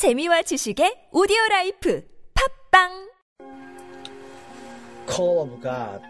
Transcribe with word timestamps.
재미와 0.00 0.40
지식의 0.40 1.10
오디오 1.12 1.36
라이프 1.50 2.02
팟빵 2.32 2.88
Call 5.06 5.38
of 5.40 5.60
God 5.60 6.00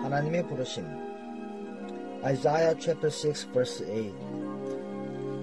하나님의 0.00 0.46
부르심 0.48 0.86
Isaiah 2.24 2.74
chapter 2.80 3.12
6 3.12 3.52
verse 3.52 3.84
8 3.84 4.14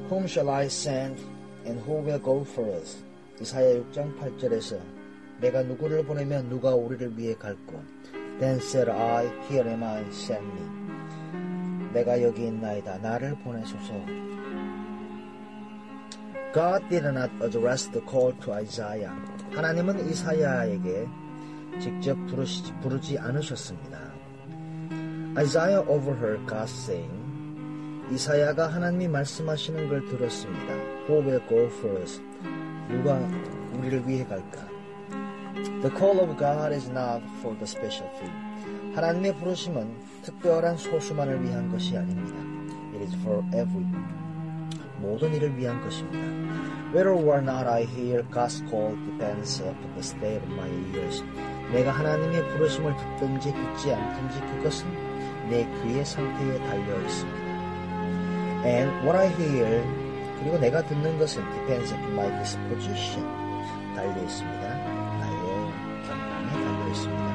Whom 0.10 0.26
shall 0.26 0.50
I 0.50 0.66
send 0.66 1.22
and 1.68 1.80
who 1.86 2.02
will 2.02 2.18
go 2.18 2.42
for 2.42 2.68
us? 2.74 3.06
이사야 3.40 3.76
6장 3.76 4.18
8절에서 4.18 4.82
내가 5.42 5.62
누구를 5.62 6.04
보내면 6.08 6.50
누가 6.50 6.74
우리를 6.74 7.16
위해 7.16 7.36
갈꼬 7.36 7.84
Then 8.40 8.58
said 8.58 8.90
I, 8.90 9.28
Here 9.48 9.70
am 9.70 9.84
I, 9.84 10.02
send 10.10 10.42
me 10.42 11.94
내가 11.94 12.20
여기 12.24 12.48
있나이다 12.48 12.98
나를 12.98 13.36
보내소서 13.44 13.94
God 16.56 16.88
did 16.90 17.04
not 17.04 17.30
address 17.42 17.92
the 17.92 18.00
call 18.00 18.32
to 18.40 18.54
Isaiah. 18.54 19.12
하나님은 19.52 20.10
이사야에게 20.10 21.06
직접 21.82 22.16
부르시, 22.28 22.72
부르지 22.82 23.20
않으셨습니다. 23.20 24.00
Isaiah 25.38 25.86
overheard 25.86 26.48
God 26.48 26.72
saying, 26.72 27.12
이사야가 28.10 28.70
하나님이 28.70 29.10
말씀하시는 29.10 29.90
걸 29.90 30.06
들었습니다. 30.06 30.74
Who 31.10 31.28
will 31.28 31.42
go 31.50 31.68
us? 32.00 32.22
누가 32.88 33.20
우리를 33.78 34.08
위해 34.08 34.24
갈까? 34.24 34.66
The 35.82 35.92
call 35.98 36.22
of 36.22 36.38
God 36.38 36.74
is 36.74 36.90
not 36.90 37.22
for 37.40 37.54
the 37.58 37.68
special 37.68 38.10
few. 38.16 38.96
하나님의 38.96 39.36
부르심은 39.36 39.94
특별한 40.24 40.78
소수만을 40.78 41.44
위한 41.44 41.70
것이 41.70 41.98
아닙니다. 41.98 42.38
It 42.94 43.04
is 43.04 43.16
for 43.18 43.44
everyone. 43.48 44.25
모든 45.00 45.34
이를 45.34 45.56
위한 45.58 45.82
것입니다. 45.82 46.18
Whether 46.94 47.12
or 47.12 47.40
not 47.42 47.68
I 47.68 47.84
hear 47.84 48.24
God's 48.32 48.64
call 48.70 48.96
depends 49.06 49.62
upon 49.62 49.94
the 49.94 50.00
state 50.00 50.42
of 50.42 50.54
my 50.54 50.70
ears. 50.94 51.24
내가 51.72 51.92
하나님의 51.92 52.48
부르심을 52.50 52.96
듣든지 52.96 53.54
듣지 53.54 53.94
않든지 53.94 54.40
그것은 54.56 54.88
내 55.50 55.68
귀의 55.82 56.06
상태에 56.06 56.58
달려 56.60 57.02
있습니다. 57.02 57.40
And 58.66 58.92
what 59.06 59.18
I 59.18 59.28
hear 59.28 59.84
그리고 60.40 60.58
내가 60.58 60.82
듣는 60.84 61.18
것은 61.18 61.44
depends 61.52 61.94
upon 61.94 62.14
my 62.14 62.30
disposition 62.44 63.26
달려 63.96 64.22
있습니다. 64.22 64.62
나의 65.20 65.38
경향에 66.08 66.52
달려 66.52 66.88
있습니다. 66.90 67.26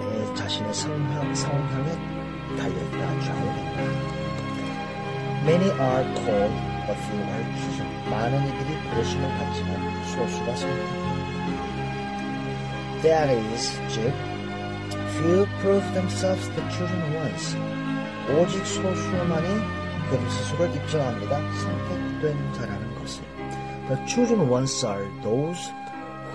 내 0.00 0.34
자신의 0.34 0.74
성향, 0.74 1.34
성향에 1.34 1.92
달려 2.56 2.74
있다, 2.74 3.20
좌우된다. 3.20 4.23
Many 5.45 5.69
are 5.71 6.03
called, 6.19 6.53
but 6.85 6.97
few 7.07 7.21
are 7.21 7.45
chosen. 7.57 7.87
많은 8.09 8.47
이들이 8.47 8.77
부르심을 8.89 9.29
받지만 9.37 10.03
소수가 10.05 10.55
선택합니다. 10.55 11.09
That 13.01 13.29
is, 13.31 13.79
즉, 13.87 14.13
few 15.15 15.45
prove 15.61 15.85
themselves 15.93 16.49
the 16.49 16.63
chosen 16.69 17.01
ones. 17.15 17.55
오직 18.35 18.65
소수만이 18.65 19.47
그 20.09 20.29
스스로를 20.29 20.75
입증합니다. 20.75 21.39
선택된 21.39 22.53
자라는 22.53 22.95
것을. 22.99 23.23
The 23.87 24.05
chosen 24.05 24.49
ones 24.49 24.85
are 24.85 25.07
those 25.23 25.71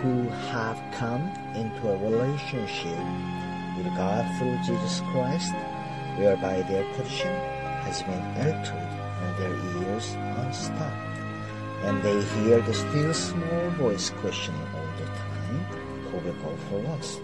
who 0.01 0.29
have 0.51 0.81
come 0.97 1.31
into 1.55 1.89
a 1.89 1.97
relationship 1.99 2.99
with 3.77 3.87
God 3.97 4.25
through 4.39 4.57
Jesus 4.65 5.03
Christ, 5.13 5.55
whereby 6.19 6.63
their 6.63 6.85
position 6.95 7.35
has 7.85 8.03
been 8.03 8.23
altered 8.39 8.75
and 8.81 8.88
Their 9.40 9.56
ears 9.82 10.16
unstopped. 10.44 11.08
And 11.84 12.04
they 12.04 12.22
hear 12.36 12.62
the 12.62 12.74
still 12.74 13.14
small 13.14 13.70
voice 13.80 14.12
questioning 14.22 14.68
all 14.76 14.90
the 15.00 15.06
time, 15.08 15.66
go 16.12 16.52
for 16.70 16.86
us? 17.00 17.22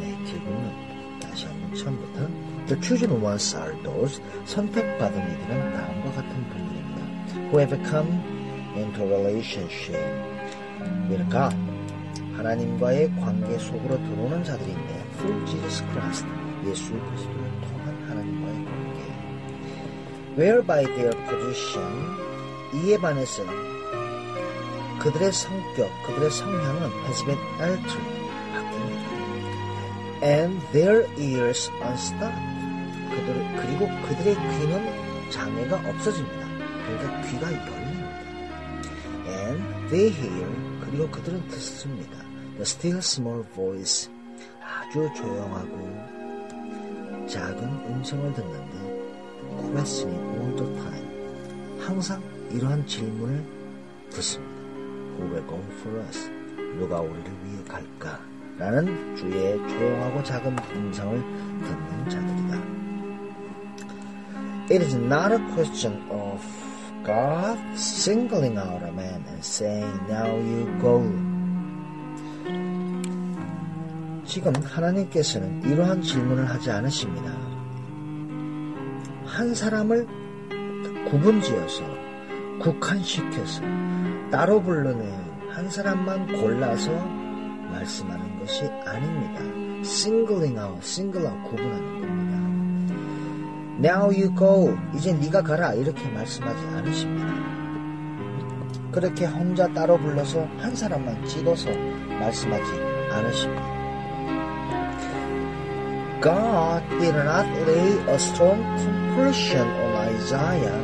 네, 0.00 0.18
기분은 0.26 1.20
다시 1.20 1.46
한번 1.46 1.74
처음부터 1.74 2.28
The 2.66 2.80
chosen 2.80 3.22
ones 3.22 3.54
are 3.56 3.76
those 3.82 4.20
선택받은 4.46 5.16
이들은 5.16 5.72
다음과 5.74 6.12
같은 6.12 6.48
분들입니다. 6.48 7.50
Who 7.50 7.58
have 7.60 7.78
come 7.88 8.10
into 8.74 9.04
relationship 9.04 10.02
with 11.08 11.28
God. 11.30 11.54
하나님과의 12.36 13.12
관계 13.20 13.58
속으로 13.58 13.96
들어오는 13.96 14.42
자들인데 14.42 15.04
through 15.18 15.46
Jesus 15.46 15.84
Christ. 15.92 16.26
예수 16.66 16.92
그리스도 16.92 17.43
whereby 20.36 20.84
their 20.84 21.12
position 21.28 22.24
이에 22.74 22.98
반해서 22.98 23.44
그들의 25.00 25.32
성격, 25.32 25.90
그들의 26.06 26.30
성향은 26.30 26.90
has 27.04 27.24
been 27.24 27.38
altered, 27.60 28.02
바뀝니다. 28.52 29.04
And 30.22 30.60
their 30.72 31.06
ears 31.18 31.70
unstopped. 31.82 32.40
그들, 33.10 33.28
그리고 33.60 33.86
그들의 34.08 34.34
귀는 34.34 35.30
장애가 35.30 35.76
없어집니다. 35.90 36.48
그러니까 36.86 37.20
귀가 37.28 37.52
열립니다. 37.52 38.14
And 39.26 39.62
they 39.90 40.10
hear, 40.10 40.48
그리고 40.86 41.10
그들은 41.10 41.46
듣습니다. 41.48 42.16
The 42.56 42.62
still 42.62 42.98
small 42.98 43.44
voice, 43.54 44.10
아주 44.62 45.10
조용하고 45.16 45.74
작은 47.26 47.62
음성을 47.62 48.32
듣는데 48.32 48.73
questioning 49.72 50.20
all 50.38 50.56
the 50.56 50.66
time. 50.82 51.08
항상 51.80 52.22
이러한 52.50 52.86
질문을 52.86 53.44
듣습니다. 54.10 54.54
Who 55.18 55.30
will 55.30 55.46
go 55.46 55.58
for 55.80 56.00
us? 56.06 56.30
누가 56.78 57.00
우리를 57.00 57.24
위해 57.44 57.64
갈까? 57.68 58.20
라는 58.58 59.16
주의 59.16 59.58
조용하고 59.68 60.22
작은 60.22 60.56
음성을 60.74 61.20
듣는 61.20 62.08
자들이다. 62.08 62.84
It 64.70 64.82
is 64.82 64.96
not 64.96 65.32
a 65.32 65.38
question 65.54 66.00
of 66.10 66.40
God 67.04 67.58
singling 67.74 68.58
out 68.58 68.82
a 68.82 68.90
man 68.90 69.22
and 69.28 69.40
saying, 69.40 70.00
Now 70.08 70.30
you 70.30 70.66
go. 70.80 71.02
지금 74.24 74.52
하나님께서는 74.62 75.62
이러한 75.64 76.00
질문을 76.00 76.48
하지 76.48 76.70
않으십니다. 76.70 77.53
한 79.34 79.52
사람을 79.52 80.06
구분지어서 81.10 81.82
국한시켜서 82.60 83.62
따로 84.30 84.62
불러내는 84.62 85.50
한 85.50 85.68
사람만 85.68 86.40
골라서 86.40 86.92
말씀하는 87.72 88.38
것이 88.38 88.64
아닙니다. 88.86 89.40
singling 89.80 90.56
out, 90.56 90.78
single 90.82 91.26
out 91.26 91.50
구분하는 91.50 92.00
겁니다. 92.00 92.94
Now 93.82 94.04
you 94.04 94.32
go, 94.36 94.78
이제 94.94 95.12
네가 95.12 95.42
가라 95.42 95.74
이렇게 95.74 96.08
말씀하지 96.10 96.66
않으십니다. 96.66 97.26
그렇게 98.92 99.26
혼자 99.26 99.66
따로 99.72 99.98
불러서 99.98 100.44
한 100.58 100.76
사람만 100.76 101.26
찍어서 101.26 101.70
말씀하지 102.20 102.70
않으십니다. 103.10 103.83
God 106.24 106.80
did 106.88 107.14
not 107.14 107.44
lay 107.68 108.00
a 108.08 108.16
strong 108.18 108.64
compulsion 108.80 109.68
on 109.68 109.92
Isaiah. 110.08 110.80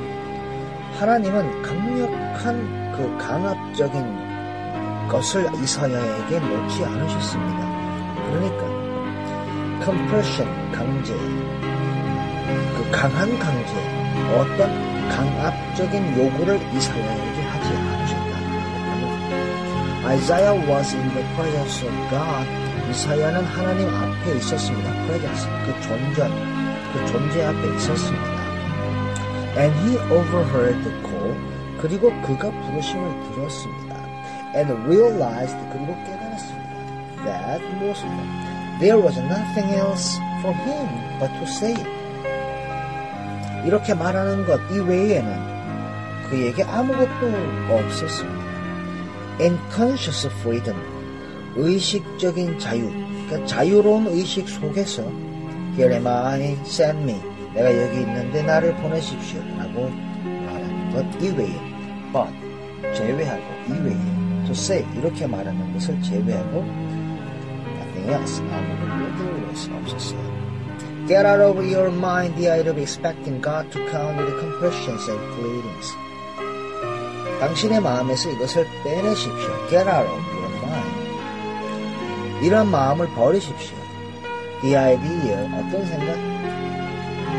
하나님은 0.99 1.63
강력한 1.63 2.93
그 2.93 3.17
강압적인 3.17 5.09
것을 5.09 5.49
이사야에게 5.55 6.41
놓지 6.41 6.85
않으셨습니다. 6.85 7.61
그러니까 8.29 8.69
compulsion 9.83 10.73
강제, 10.73 11.17
그 12.77 12.91
강한 12.93 13.39
강제, 13.39 13.73
어떤 14.37 15.09
강압적인 15.09 16.19
요구를 16.19 16.61
이사야에게 16.75 17.43
하지 17.45 17.69
않으셨다. 17.79 18.31
Isaiah 20.07 20.53
was 20.69 20.95
in 20.95 21.09
the 21.15 21.25
presence 21.35 21.83
of 21.83 21.95
God. 22.11 22.60
이사야는 22.91 23.45
하나님 23.45 23.89
앞에 23.89 24.37
있었습니다. 24.39 24.91
presence, 25.07 25.49
그 25.65 25.81
존전, 25.81 26.29
그 26.93 27.07
존재 27.07 27.45
앞에 27.45 27.77
있었습니다. 27.77 28.41
And 29.57 29.73
he 29.81 29.97
overheard 30.11 30.83
the 30.83 30.93
call. 31.07 31.37
그리고 31.81 32.11
그가 32.23 32.51
부르심을 32.51 33.31
들었습니다. 33.31 33.95
And 34.57 34.73
realized, 34.89 35.57
그리고 35.73 35.95
깨달았습니다. 36.05 36.71
That 37.25 37.63
them, 37.79 38.27
there 38.81 38.99
was 38.99 39.17
nothing 39.19 39.73
else 39.79 40.19
for 40.41 40.53
him 40.53 40.89
but 41.21 41.33
to 41.39 41.45
say. 41.45 41.77
이렇게 43.65 43.95
말하는 43.95 44.45
것 44.47 44.61
이외에는 44.73 46.29
그에게 46.29 46.65
아무것도 46.65 47.27
없었습니다. 47.71 48.51
And 49.41 49.59
conscious 49.73 50.27
freedom, 50.41 50.77
의식적인 51.57 52.59
자유, 52.59 52.91
그러니까 53.27 53.47
자유로운 53.47 54.07
의식 54.09 54.49
속에서 54.49 55.03
Here 55.77 55.95
am 55.95 56.07
I, 56.07 56.57
send 56.65 57.03
me. 57.03 57.21
내가 57.55 57.71
여기 57.71 58.01
있는데 58.01 58.43
나를 58.43 58.75
보내십시오. 58.77 59.41
라고 59.59 59.91
말하는 60.25 60.91
것 60.93 61.23
이외에 61.23 61.55
but 62.13 62.33
제외하고 62.95 63.43
이외에 63.69 63.97
to 64.45 64.53
say 64.53 64.85
이렇게 64.97 65.27
말하는 65.27 65.73
것을 65.73 66.01
제외하고 66.03 66.65
nothing 67.79 68.11
else 68.11 68.43
아무것도 68.43 69.17
들을 69.17 69.57
수 69.57 69.73
없었어요. 69.73 70.31
Get 71.07 71.27
out 71.27 71.43
of 71.43 71.59
your 71.59 71.89
mind 71.89 72.37
the 72.37 72.51
idea 72.51 72.71
of 72.71 72.79
expecting 72.79 73.43
God 73.43 73.69
to 73.71 73.81
come 73.91 74.17
with 74.19 74.39
compassions 74.39 75.11
and 75.11 75.23
pleadings. 75.35 75.97
당신의 77.41 77.81
마음에서 77.81 78.31
이것을 78.31 78.67
빼내십시오. 78.85 79.69
Get 79.71 79.89
out 79.89 80.07
of 80.07 80.21
your. 80.35 80.40
이런 82.43 82.71
마음을 82.71 83.07
버리십시오. 83.15 83.77
The 84.63 84.77
idea, 84.77 85.47
어떤 85.47 85.85
생각? 85.87 86.17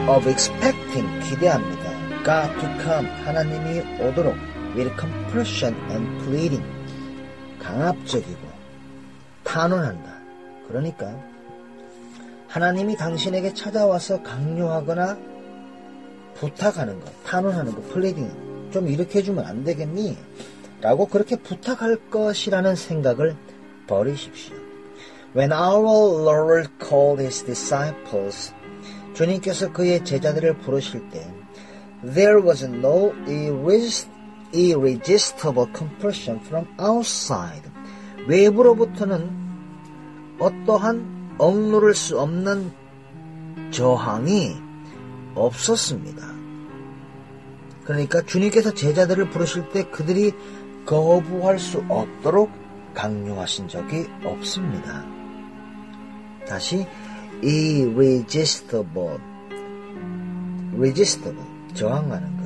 Of 0.09 0.27
expecting, 0.29 1.07
기대합니다. 1.27 1.91
God 2.23 2.59
to 2.59 2.69
come, 2.83 3.09
하나님이 3.25 3.79
오도록 3.99 4.35
with 4.75 4.95
compulsions 4.99 5.75
and 5.89 6.23
pleadings. 6.23 6.63
강압적이고 7.59 8.39
탄원한다. 9.43 10.11
그러니까 10.67 11.19
하나님이 12.47 12.95
당신에게 12.95 13.53
찾아와서 13.53 14.21
강요하거나 14.21 15.17
부탁하는 16.35 16.99
것, 16.99 17.23
탄원하는 17.23 17.73
것, 17.73 17.93
pleading 17.93 18.69
좀 18.71 18.87
이렇게 18.87 19.19
해주면 19.19 19.45
안 19.45 19.63
되겠니? 19.63 20.17
라고 20.81 21.07
그렇게 21.07 21.35
부탁할 21.35 22.09
것이라는 22.09 22.75
생각을 22.75 23.35
버리십시오. 23.87 24.60
When 25.33 25.53
our 25.53 25.79
Lord 25.79 26.67
called 26.77 27.21
his 27.21 27.45
disciples, 27.45 28.53
주님께서 29.13 29.71
그의 29.71 30.03
제자들을 30.03 30.57
부르실 30.57 31.09
때, 31.09 31.25
there 32.03 32.41
was 32.43 32.65
no 32.65 33.13
irresist, 33.25 34.09
irresistible 34.53 35.71
compulsion 35.73 36.37
from 36.41 36.67
outside. 36.77 37.63
외부로부터는 38.27 39.31
어떠한 40.37 41.35
억누를 41.37 41.93
수 41.93 42.19
없는 42.19 42.73
저항이 43.71 44.57
없었습니다. 45.35 46.27
그러니까 47.85 48.21
주님께서 48.21 48.73
제자들을 48.73 49.29
부르실 49.29 49.69
때 49.69 49.83
그들이 49.83 50.33
거부할 50.85 51.57
수 51.57 51.81
없도록 51.87 52.51
강요하신 52.93 53.69
적이 53.69 54.07
없습니다. 54.25 55.20
다시 56.47 56.85
irresistible, 57.43 59.19
resistible 60.75 61.45
저항하는 61.73 62.37
것, 62.37 62.43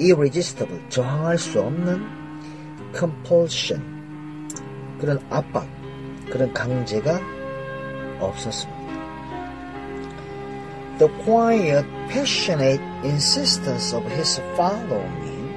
irresistible 0.00 0.80
저항할 0.88 1.38
수 1.38 1.60
없는 1.60 2.06
compulsion 2.96 3.98
그런 4.98 5.18
압박, 5.30 5.68
그런 6.30 6.52
강제가 6.52 7.20
없었습니다. 8.20 8.78
The 10.98 11.08
quiet, 11.24 11.86
passionate 12.08 12.82
insistence 13.04 13.94
of 13.96 14.04
his 14.12 14.40
following 14.54 15.54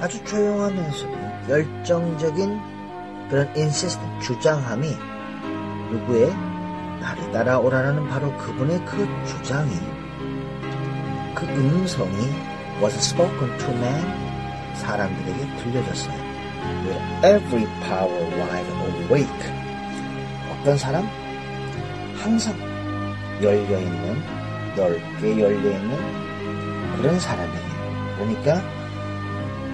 아주 0.00 0.22
조용하면서도 0.24 1.12
열정적인 1.48 2.60
그런 3.30 3.48
insistence, 3.56 4.20
주장함이 4.20 4.88
누구의 5.90 6.53
나를 7.04 7.32
따라오라는 7.32 8.08
바로 8.08 8.34
그분의 8.38 8.82
그 8.86 9.06
주장이 9.26 9.70
그 11.34 11.44
음성이 11.46 12.16
was 12.80 12.96
spoken 12.96 13.58
to 13.58 13.68
man 13.74 14.74
사람들에게 14.74 15.56
들려졌어요. 15.58 16.16
With 16.86 17.26
every 17.26 17.66
power 17.82 18.24
wide 18.40 18.72
awake 19.06 19.52
어떤 20.50 20.78
사람? 20.78 21.06
항상 22.22 22.56
열려 23.42 23.78
있는, 23.78 24.22
넓게 24.74 25.38
열려 25.38 25.70
있는 25.72 26.96
그런 26.96 27.20
사람에게. 27.20 27.58
그러니까 28.16 28.62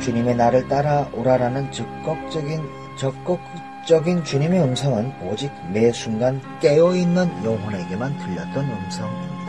주님의 0.01 0.35
나를 0.35 0.67
따라오라라는 0.67 1.71
적극적인, 1.71 2.69
적극 2.97 3.39
적인 3.87 4.23
주님의 4.23 4.63
음성은 4.63 5.13
오직 5.23 5.51
매 5.73 5.91
순간 5.93 6.41
깨어있는 6.61 7.45
영혼에게만 7.45 8.19
들렸던 8.19 8.65
음성입니다. 8.65 9.41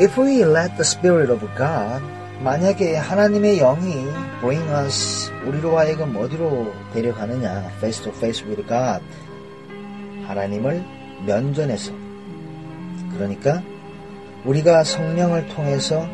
If 0.00 0.20
we 0.20 0.40
let 0.42 0.70
the 0.76 0.80
Spirit 0.80 1.32
of 1.32 1.46
God 1.56 2.04
만약에 2.42 2.96
하나님의 2.96 3.58
영이 3.58 3.92
bring 4.40 4.68
us 4.84 5.32
우리로 5.46 5.78
하여금 5.78 6.16
어디로 6.16 6.72
데려가느냐? 6.92 7.70
Face 7.78 8.02
to 8.02 8.12
face 8.12 8.46
with 8.46 8.66
God. 8.66 9.02
하나님을 10.26 10.84
면전에서. 11.24 11.92
그러니까 13.14 13.62
우리가 14.44 14.84
성령을 14.84 15.48
통해서 15.48 16.06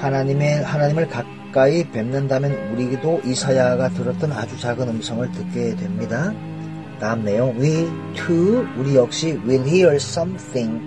하나님의 0.00 0.62
하나님을 0.62 1.08
가까이 1.50 1.84
뵙는다면 1.90 2.52
우리도 2.72 3.22
이사야가 3.24 3.90
들었던 3.90 4.32
아주 4.32 4.58
작은 4.58 4.88
음성을 4.88 5.30
듣게 5.32 5.74
됩니다. 5.74 6.32
다음 7.00 7.24
내용 7.24 7.58
we 7.58 7.88
too 8.14 8.66
우리 8.76 8.94
역시 8.94 9.38
will 9.44 9.66
hear 9.66 9.96
something 9.96 10.80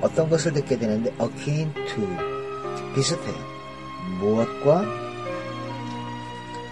어떤 0.00 0.28
것을 0.28 0.52
듣게 0.54 0.78
되는데 0.78 1.12
akin 1.20 1.72
to 1.74 2.06
비슷해요. 2.94 3.34
무엇과 4.20 4.84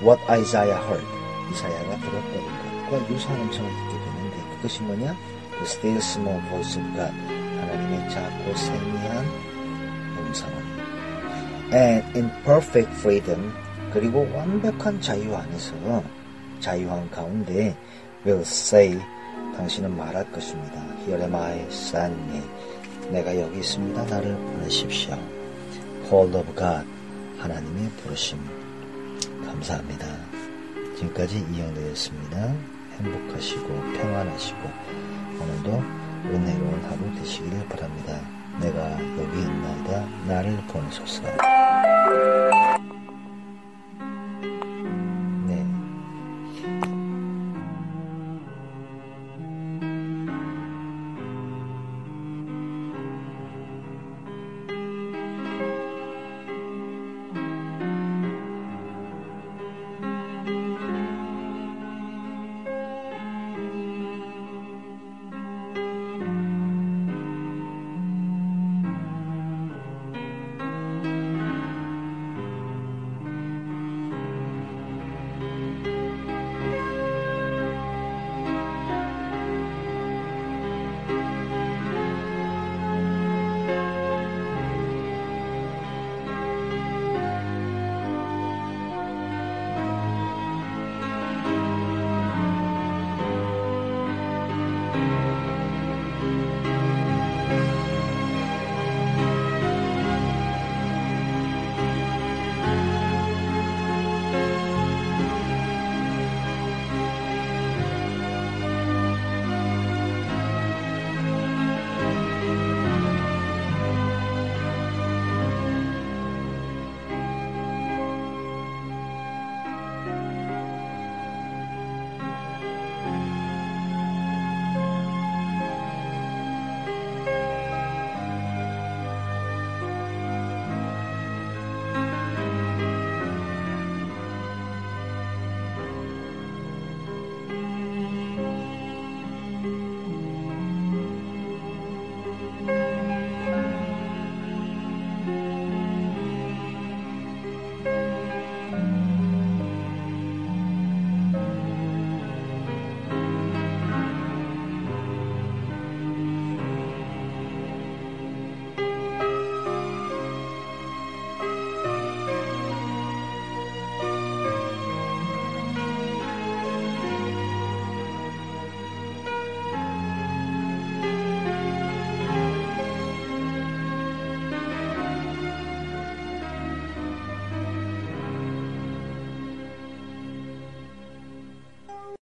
what 0.02 0.20
Isaiah 0.30 0.80
heard 0.86 1.06
이사야가 1.52 1.96
들었던 1.98 2.90
것과 2.90 3.14
유사한 3.14 3.40
음성을 3.42 3.70
듣게 3.70 4.04
되는데 4.04 4.56
그것이 4.56 4.82
뭐냐? 4.82 5.14
The 5.52 5.64
still 5.64 5.98
small 5.98 6.40
voice 6.48 6.80
of 6.80 6.88
God 6.94 7.12
하나님의 7.60 8.10
작고 8.10 8.54
세미한 8.56 9.26
음성은 10.18 10.61
and 11.72 12.04
in 12.16 12.30
perfect 12.44 12.90
freedom 12.98 13.52
그리고 13.92 14.28
완벽한 14.34 15.00
자유 15.00 15.34
안에서 15.34 16.02
자유한 16.60 17.10
가운데 17.10 17.76
will 18.24 18.42
say 18.42 18.98
당신은 19.56 19.96
말할 19.96 20.30
것입니다. 20.32 20.82
Here 21.00 21.20
am 21.22 21.34
I, 21.34 21.60
send. 21.70 22.42
내가 23.10 23.38
여기 23.38 23.58
있습니다. 23.58 24.04
나를 24.04 24.34
보내십시오. 24.36 25.18
Call 26.08 26.34
of 26.34 26.46
God 26.54 26.86
하나님의 27.38 27.90
부르심 28.02 28.38
감사합니다. 29.44 30.06
지금까지 30.96 31.44
이영대였습니다. 31.52 32.54
행복하시고 32.98 33.68
평안하시고 33.68 34.58
오늘도 35.40 35.70
은혜로운 36.30 36.84
하루 36.84 37.14
되시기를 37.20 37.66
바랍니다. 37.68 38.20
내가 38.60 38.92
여기 39.18 39.40
있나이다. 39.40 40.06
나를 40.28 40.56
보내소서. 40.68 41.22